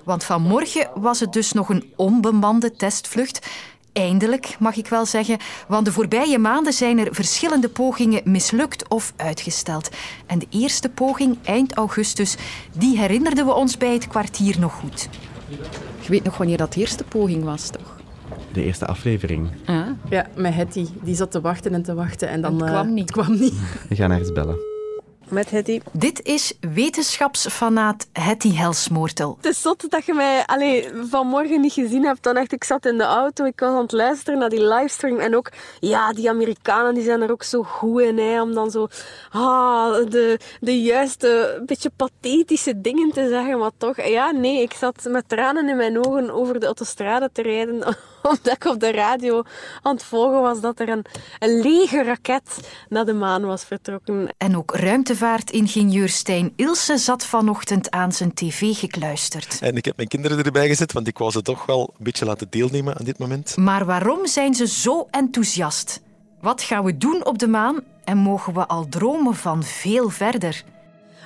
Want 0.05 0.25
vanmorgen 0.25 0.91
was 0.95 1.21
het 1.21 1.33
dus 1.33 1.53
nog 1.53 1.69
een 1.69 1.93
onbemande 1.97 2.73
testvlucht. 2.73 3.47
Eindelijk, 3.93 4.57
mag 4.59 4.77
ik 4.77 4.87
wel 4.87 5.07
zeggen, 5.07 5.39
want 5.69 5.85
de 5.85 5.93
voorbije 5.93 6.39
maanden 6.39 6.73
zijn 6.73 6.99
er 6.99 7.15
verschillende 7.15 7.69
pogingen 7.69 8.21
mislukt 8.25 8.89
of 8.89 9.13
uitgesteld. 9.17 9.89
En 10.27 10.39
de 10.39 10.47
eerste 10.51 10.89
poging, 10.89 11.39
eind 11.45 11.75
augustus, 11.75 12.37
die 12.73 12.99
herinnerden 12.99 13.47
we 13.47 13.53
ons 13.53 13.77
bij 13.77 13.93
het 13.93 14.09
kwartier 14.09 14.61
nog 14.61 14.73
goed. 14.73 15.09
Je 16.01 16.09
weet 16.09 16.25
nog 16.25 16.37
wanneer 16.37 16.57
dat 16.57 16.73
de 16.73 16.81
eerste 16.81 17.05
poging 17.05 17.45
was, 17.45 17.71
toch? 17.71 17.97
De 18.53 18.65
eerste 18.65 18.87
aflevering. 18.87 19.51
Ja, 19.67 19.97
ja 20.11 20.27
met 20.37 20.55
Hetty. 20.55 20.87
Die 21.03 21.15
zat 21.15 21.31
te 21.31 21.41
wachten 21.41 21.75
en 21.75 21.83
te 21.83 21.95
wachten 21.95 22.29
en 22.29 22.41
dan... 22.41 22.61
Het 22.61 22.71
kwam 22.71 22.87
uh, 22.87 22.93
niet. 22.93 23.15
Het 23.15 23.25
kwam 23.25 23.39
niet. 23.39 23.55
We 23.89 23.97
gaan 23.97 24.11
ergens 24.11 24.33
bellen. 24.33 24.78
Met 25.29 25.51
Hetty. 25.51 25.81
Dit 25.93 26.23
is 26.23 26.53
wetenschapsfanaat 26.61 28.07
Hetty 28.13 28.55
Helsmoortel. 28.55 29.37
Het 29.37 29.53
is 29.53 29.63
zot 29.63 29.91
dat 29.91 30.07
je 30.07 30.15
mij 30.15 30.47
allee, 30.47 30.89
vanmorgen 31.11 31.61
niet 31.61 31.73
gezien 31.73 32.05
hebt. 32.05 32.23
Dan 32.23 32.37
echt, 32.37 32.53
ik 32.53 32.65
zat 32.65 32.87
in 32.87 32.99
de 32.99 33.05
auto, 33.05 33.45
ik 33.45 33.61
was 33.61 33.69
aan 33.69 33.83
het 33.83 33.93
luisteren 33.93 34.39
naar 34.39 34.49
die 34.49 34.69
livestream. 34.69 35.19
En 35.19 35.37
ook, 35.37 35.51
ja, 35.81 36.13
die 36.13 36.29
Amerikanen 36.29 36.95
die 36.95 37.05
zijn 37.05 37.23
er 37.23 37.31
ook 37.31 37.43
zo 37.43 37.63
goed 37.63 38.01
in. 38.01 38.19
Hè, 38.19 38.43
om 38.43 38.55
dan 38.55 38.71
zo 38.71 38.89
ah, 39.31 39.95
de, 40.09 40.39
de 40.61 40.83
juiste, 40.83 41.63
beetje 41.67 41.91
pathetische 41.97 42.81
dingen 42.81 43.11
te 43.13 43.29
zeggen. 43.29 43.59
Maar 43.59 43.71
toch, 43.77 44.07
ja, 44.07 44.31
nee, 44.31 44.63
ik 44.63 44.73
zat 44.73 45.05
met 45.09 45.29
tranen 45.29 45.69
in 45.69 45.77
mijn 45.77 46.07
ogen 46.07 46.31
over 46.31 46.61
de 46.61 46.67
autostrade 46.67 47.31
te 47.33 47.43
rijden. 47.43 47.83
Omdat 48.31 48.55
ik 48.55 48.65
op 48.65 48.81
de 48.81 48.93
radio 48.93 49.43
aan 49.83 49.95
het 49.95 50.05
volgen 50.05 50.41
was 50.41 50.61
dat 50.61 50.81
er 50.81 50.89
een, 50.89 51.05
een 51.39 51.61
lege 51.61 52.03
raket 52.03 52.71
naar 52.89 53.05
de 53.05 53.13
maan 53.13 53.45
was 53.45 53.65
vertrokken. 53.65 54.35
En 54.39 54.57
ook 54.57 54.75
ruimtevaartingenieur 54.75 56.09
Stijn 56.09 56.53
Ilse 56.57 56.99
zat 56.99 57.25
vanochtend 57.25 57.91
aan 57.91 58.13
zijn 58.13 58.35
tv 58.35 58.77
gekluisterd. 58.77 59.59
En 59.61 59.77
ik 59.77 59.85
heb 59.85 59.97
mijn 59.97 60.09
kinderen 60.09 60.43
erbij 60.43 60.69
gezet, 60.69 60.93
want 60.93 61.07
ik 61.07 61.19
wou 61.19 61.31
ze 61.31 61.43
toch 61.43 61.67
wel 61.67 61.95
een 61.99 62.05
beetje 62.05 62.25
laten 62.25 62.47
deelnemen 62.51 62.99
aan 62.99 63.05
dit 63.05 63.19
moment. 63.19 63.57
Maar 63.57 63.85
waarom 63.85 64.27
zijn 64.27 64.55
ze 64.55 64.67
zo 64.67 65.07
enthousiast? 65.11 66.01
Wat 66.41 66.63
gaan 66.63 66.85
we 66.85 66.97
doen 66.97 67.25
op 67.25 67.39
de 67.39 67.49
maan 67.49 67.81
en 68.05 68.17
mogen 68.19 68.55
we 68.55 68.67
al 68.67 68.87
dromen 68.89 69.35
van 69.35 69.63
veel 69.63 70.09
verder? 70.09 70.65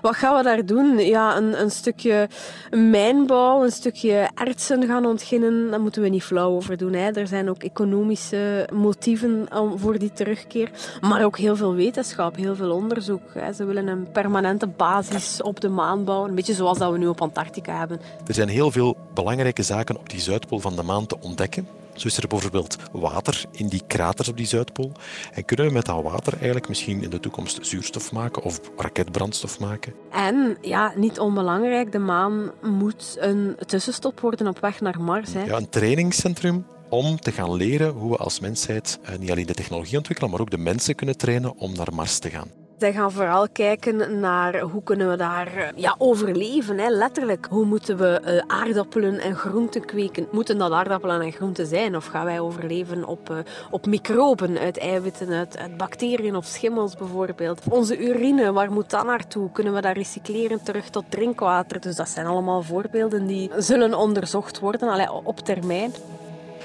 Wat 0.02 0.16
gaan 0.16 0.36
we 0.36 0.42
daar 0.42 0.66
doen? 0.66 0.98
Ja, 0.98 1.36
een, 1.36 1.60
een 1.60 1.70
stukje 1.70 2.28
mijnbouw, 2.70 3.64
een 3.64 3.70
stukje 3.70 4.30
artsen 4.34 4.86
gaan 4.86 5.06
ontginnen. 5.06 5.70
Daar 5.70 5.80
moeten 5.80 6.02
we 6.02 6.08
niet 6.08 6.22
flauw 6.22 6.50
over 6.54 6.76
doen. 6.76 6.92
Hè. 6.92 7.10
Er 7.10 7.26
zijn 7.26 7.50
ook 7.50 7.62
economische 7.62 8.68
motieven 8.72 9.48
voor 9.76 9.98
die 9.98 10.12
terugkeer. 10.12 10.70
Maar 11.00 11.24
ook 11.24 11.38
heel 11.38 11.56
veel 11.56 11.74
wetenschap, 11.74 12.36
heel 12.36 12.54
veel 12.54 12.70
onderzoek. 12.70 13.22
Hè. 13.34 13.52
Ze 13.52 13.64
willen 13.64 13.86
een 13.86 14.10
permanente 14.12 14.66
basis 14.66 15.42
op 15.42 15.60
de 15.60 15.68
maan 15.68 16.04
bouwen. 16.04 16.28
Een 16.28 16.34
beetje 16.34 16.54
zoals 16.54 16.78
dat 16.78 16.92
we 16.92 16.98
nu 16.98 17.06
op 17.06 17.20
Antarctica 17.20 17.78
hebben. 17.78 18.00
Er 18.26 18.34
zijn 18.34 18.48
heel 18.48 18.70
veel 18.70 18.96
belangrijke 19.14 19.62
zaken 19.62 19.96
op 19.96 20.10
die 20.10 20.20
Zuidpool 20.20 20.58
van 20.58 20.76
de 20.76 20.82
maan 20.82 21.06
te 21.06 21.16
ontdekken. 21.20 21.81
Zo 21.94 22.06
is 22.06 22.16
er 22.16 22.28
bijvoorbeeld 22.28 22.76
water 22.92 23.44
in 23.50 23.68
die 23.68 23.82
kraters 23.86 24.28
op 24.28 24.36
die 24.36 24.46
Zuidpool. 24.46 24.92
En 25.32 25.44
kunnen 25.44 25.66
we 25.66 25.72
met 25.72 25.86
dat 25.86 26.02
water 26.02 26.32
eigenlijk 26.32 26.68
misschien 26.68 27.02
in 27.02 27.10
de 27.10 27.20
toekomst 27.20 27.66
zuurstof 27.66 28.12
maken 28.12 28.42
of 28.42 28.60
raketbrandstof 28.76 29.60
maken? 29.60 29.94
En 30.10 30.56
ja, 30.60 30.92
niet 30.96 31.18
onbelangrijk, 31.18 31.92
de 31.92 31.98
maan 31.98 32.50
moet 32.62 33.16
een 33.18 33.56
tussenstop 33.66 34.20
worden 34.20 34.46
op 34.46 34.58
weg 34.58 34.80
naar 34.80 35.00
Mars. 35.00 35.32
Hè. 35.32 35.42
Ja, 35.42 35.56
een 35.56 35.68
trainingscentrum 35.68 36.66
om 36.88 37.20
te 37.20 37.32
gaan 37.32 37.54
leren 37.54 37.92
hoe 37.92 38.10
we 38.10 38.16
als 38.16 38.40
mensheid 38.40 38.98
niet 39.18 39.30
alleen 39.30 39.46
de 39.46 39.54
technologie 39.54 39.96
ontwikkelen, 39.96 40.30
maar 40.30 40.40
ook 40.40 40.50
de 40.50 40.58
mensen 40.58 40.94
kunnen 40.94 41.16
trainen 41.16 41.56
om 41.56 41.74
naar 41.74 41.94
Mars 41.94 42.18
te 42.18 42.30
gaan. 42.30 42.61
Zij 42.82 42.92
gaan 42.92 43.12
vooral 43.12 43.48
kijken 43.48 44.20
naar 44.20 44.60
hoe 44.60 44.82
kunnen 44.82 45.10
we 45.10 45.16
daar 45.16 45.72
ja, 45.76 45.94
overleven, 45.98 46.78
hè, 46.78 46.88
letterlijk. 46.88 47.46
Hoe 47.50 47.64
moeten 47.64 47.96
we 47.96 48.22
uh, 48.24 48.56
aardappelen 48.58 49.18
en 49.18 49.36
groenten 49.36 49.84
kweken? 49.84 50.28
Moeten 50.30 50.58
dat 50.58 50.72
aardappelen 50.72 51.20
en 51.20 51.32
groenten 51.32 51.66
zijn? 51.66 51.96
Of 51.96 52.06
gaan 52.06 52.24
wij 52.24 52.40
overleven 52.40 53.04
op, 53.04 53.30
uh, 53.30 53.38
op 53.70 53.86
microben 53.86 54.58
uit 54.58 54.78
eiwitten, 54.78 55.32
uit, 55.32 55.58
uit, 55.58 55.76
bacteriën 55.76 56.36
of 56.36 56.44
schimmels 56.44 56.96
bijvoorbeeld? 56.96 57.60
Onze 57.68 57.98
urine, 57.98 58.52
waar 58.52 58.72
moet 58.72 58.90
dat 58.90 59.04
naartoe? 59.04 59.52
Kunnen 59.52 59.74
we 59.74 59.80
dat 59.80 59.96
recycleren 59.96 60.62
terug 60.62 60.88
tot 60.88 61.04
drinkwater? 61.08 61.80
Dus 61.80 61.96
dat 61.96 62.08
zijn 62.08 62.26
allemaal 62.26 62.62
voorbeelden 62.62 63.26
die 63.26 63.50
zullen 63.56 63.94
onderzocht 63.94 64.58
worden 64.58 64.88
allee, 64.88 65.12
op 65.12 65.40
termijn. 65.40 65.92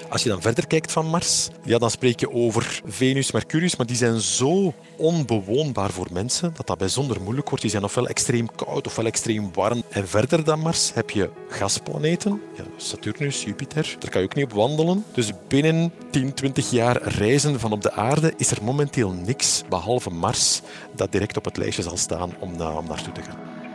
Als 0.10 0.24
je 0.24 0.30
dan 0.30 0.42
verder 0.42 0.68
kijkt 0.68 0.92
van 0.92 1.06
Mars, 1.06 1.50
ja, 1.64 1.78
dan 1.78 1.92
spreek 1.92 2.20
je 2.20 2.32
over 2.32 2.82
Venus, 2.86 3.32
Mercurius, 3.32 3.76
maar 3.76 3.86
die 3.86 3.96
zijn 3.96 4.20
zo 4.20 4.74
onbewoonbaar 4.96 5.92
voor 5.92 6.08
mensen 6.12 6.54
dat 6.56 6.68
dat 6.68 6.78
bijzonder 6.78 7.22
moeilijk 7.22 7.48
wordt. 7.48 7.64
Die 7.64 7.72
zijn 7.72 7.84
ofwel 7.84 8.08
extreem 8.08 8.56
koud 8.56 8.88
ofwel 8.88 9.06
extreem 9.06 9.50
warm. 9.54 9.84
En 9.90 10.08
verder 10.08 10.44
dan 10.44 10.60
Mars 10.60 10.94
heb 10.94 11.10
je 11.10 11.30
gasplaneten, 11.50 12.42
ja, 12.56 12.64
Saturnus, 12.78 13.44
Jupiter. 13.44 13.96
Daar 14.00 14.10
kan 14.10 14.22
je 14.22 14.28
ook 14.28 14.36
niet 14.36 14.46
op 14.46 14.54
wandelen. 14.54 15.06
Dus 15.14 15.32
binnen 15.48 15.94
10, 16.12 16.34
20 16.34 16.70
jaar 16.70 17.02
reizen 17.02 17.60
van 17.60 17.72
op 17.72 17.82
de 17.82 17.92
aarde 17.92 18.34
is 18.38 18.52
er 18.52 18.64
momenteel 18.64 19.12
niks 19.12 19.64
behalve 19.70 20.10
Mars 20.10 20.62
dat 20.96 21.12
direct 21.12 21.38
op 21.38 21.46
het 21.46 21.58
lijstje 21.58 21.84
zal 21.84 21.98
staan 21.98 22.32
om, 22.40 22.58
na, 22.58 22.72
om 22.72 22.88
naartoe 22.88 23.14
te 23.14 23.22
gaan. 23.22 23.67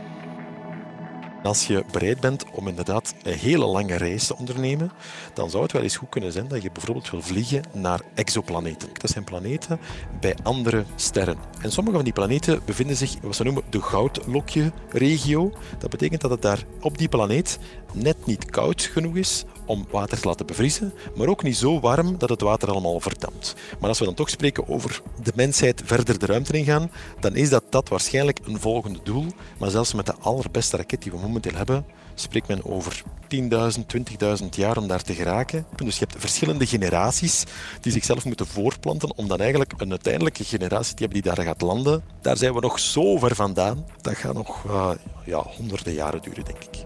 Als 1.43 1.67
je 1.67 1.85
bereid 1.93 2.21
bent 2.21 2.45
om 2.51 2.69
inderdaad 2.69 3.15
een 3.23 3.39
hele 3.39 3.67
lange 3.67 3.97
reis 3.97 4.27
te 4.27 4.37
ondernemen, 4.37 4.91
dan 5.35 5.51
zou 5.51 5.63
het 5.63 5.73
wel 5.73 5.83
eens 5.83 5.97
goed 5.97 6.09
kunnen 6.09 6.33
zijn 6.33 6.49
dat 6.49 6.63
je 6.63 6.71
bijvoorbeeld 6.73 7.11
wil 7.11 7.23
vliegen 7.23 7.63
naar 7.73 8.01
exoplaneten. 8.15 8.89
Dat 8.93 9.11
zijn 9.11 9.25
planeten 9.25 9.81
bij 10.21 10.37
andere 10.43 10.85
sterren. 10.97 11.39
En 11.61 11.73
sommige 11.73 11.97
van 11.97 12.05
die 12.05 12.13
planeten 12.13 12.61
bevinden 12.65 12.97
zich 12.97 13.15
in 13.15 13.21
wat 13.23 13.37
ze 13.37 13.45
noemen 13.45 13.63
de 13.71 13.83
goudlokje-regio. 13.83 15.53
Dat 15.79 15.91
betekent 15.91 16.21
dat 16.21 16.31
het 16.31 16.43
daar 16.43 16.65
op 16.81 16.99
die 16.99 17.09
planeet 17.09 17.59
net 17.93 18.27
niet 18.27 18.51
koud 18.51 18.83
genoeg 18.83 19.17
is 19.17 19.45
om 19.67 19.87
water 19.91 20.21
te 20.21 20.29
laten 20.29 20.47
bevriezen, 20.47 20.93
maar 21.17 21.29
ook 21.29 21.43
niet 21.43 21.57
zo 21.57 21.81
warm 21.81 22.19
dat 22.19 22.29
het 22.29 22.41
water 22.41 22.71
allemaal 22.71 23.01
verdampt. 23.01 23.55
Maar 23.81 23.89
als 23.89 23.99
we 23.99 24.05
dan 24.05 24.15
toch 24.15 24.31
spreken 24.31 24.69
over 24.69 25.03
de 25.23 25.33
mensheid 25.35 25.83
verder 25.85 26.19
de 26.19 26.27
ruimte 26.27 26.59
ingaan, 26.59 26.91
dan 27.21 27.37
is 27.37 27.49
dat, 27.49 27.65
dat 27.71 27.89
waarschijnlijk 27.89 28.39
een 28.45 28.61
volgende 28.61 28.99
doel. 29.03 29.27
Maar 29.59 29.71
zelfs 29.71 29.95
met 29.95 30.07
de 30.07 30.15
allerbeste 30.21 30.77
raket 30.77 31.03
die 31.03 31.13
we 31.13 31.19
momenteel 31.19 31.55
hebben, 31.55 31.85
spreekt 32.15 32.49
men 32.49 32.65
over 32.65 33.03
10.000, 33.35 33.39
20.000 34.43 34.49
jaar 34.51 34.77
om 34.77 34.87
daar 34.89 35.03
te 35.03 35.15
geraken. 35.15 35.67
Dus 35.77 35.99
je 35.99 36.05
hebt 36.09 36.21
verschillende 36.21 36.67
generaties 36.67 37.45
die 37.81 37.93
zichzelf 37.93 38.25
moeten 38.25 38.47
voorplanten 38.47 39.17
om 39.17 39.29
dan 39.29 39.39
eigenlijk 39.39 39.73
een 39.77 39.91
uiteindelijke 39.91 40.45
generatie 40.45 40.95
te 40.95 41.03
hebben 41.03 41.23
die 41.23 41.33
daar 41.33 41.45
gaat 41.45 41.61
landen. 41.61 42.03
Daar 42.21 42.37
zijn 42.37 42.55
we 42.55 42.61
nog 42.61 42.79
zo 42.79 43.19
ver 43.19 43.35
vandaan. 43.35 43.87
Dat 44.01 44.15
gaat 44.15 44.35
nog 44.35 44.65
uh, 44.65 44.91
ja, 45.25 45.43
honderden 45.57 45.93
jaren 45.93 46.23
duren, 46.23 46.45
denk 46.45 46.63
ik. 46.63 46.85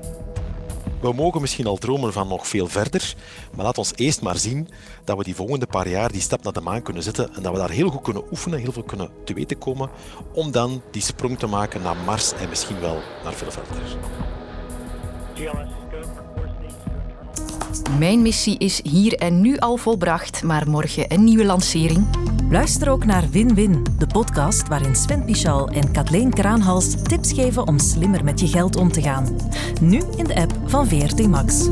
We 1.06 1.12
mogen 1.12 1.40
misschien 1.40 1.66
al 1.66 1.76
dromen 1.76 2.12
van 2.12 2.28
nog 2.28 2.46
veel 2.46 2.66
verder, 2.66 3.14
maar 3.54 3.64
laat 3.64 3.78
ons 3.78 3.92
eerst 3.96 4.22
maar 4.22 4.36
zien 4.36 4.68
dat 5.04 5.16
we 5.16 5.25
die 5.25 5.34
volgende 5.34 5.66
paar 5.66 5.88
jaar 5.88 6.12
die 6.12 6.20
stap 6.20 6.42
naar 6.42 6.52
de 6.52 6.60
maan 6.60 6.82
kunnen 6.82 7.02
zetten 7.02 7.34
en 7.34 7.42
dat 7.42 7.52
we 7.52 7.58
daar 7.58 7.70
heel 7.70 7.88
goed 7.88 8.02
kunnen 8.02 8.25
oefenen, 8.30 8.58
heel 8.58 8.72
veel 8.72 8.82
kunnen 8.82 9.10
te 9.25 9.34
weten 9.34 9.58
komen, 9.58 9.90
om 10.32 10.50
dan 10.50 10.82
die 10.90 11.02
sprong 11.02 11.38
te 11.38 11.46
maken 11.46 11.82
naar 11.82 11.96
Mars 11.96 12.32
en 12.32 12.48
misschien 12.48 12.80
wel 12.80 13.00
naar 13.25 13.32
veel 13.32 13.50
verder. 13.50 13.96
Mijn 17.99 18.23
missie 18.23 18.59
is 18.59 18.80
hier 18.83 19.14
en 19.14 19.40
nu 19.40 19.56
al 19.59 19.76
volbracht, 19.76 20.42
maar 20.42 20.71
morgen 20.71 21.12
een 21.12 21.25
nieuwe 21.25 21.45
lancering. 21.45 22.06
Luister 22.50 22.90
ook 22.90 23.04
naar 23.04 23.30
Win-Win, 23.30 23.87
de 23.99 24.06
podcast 24.06 24.68
waarin 24.68 24.95
Sven 24.95 25.25
Pichal 25.25 25.68
en 25.68 25.92
Kathleen 25.92 26.33
Kraanhals 26.33 27.02
tips 27.02 27.33
geven 27.33 27.66
om 27.66 27.78
slimmer 27.78 28.25
met 28.25 28.40
je 28.40 28.47
geld 28.47 28.76
om 28.76 28.92
te 28.92 29.02
gaan. 29.02 29.37
Nu 29.80 30.00
in 30.16 30.25
de 30.25 30.35
app 30.35 30.52
van 30.64 30.87
VRT 30.87 31.26
Max. 31.28 31.68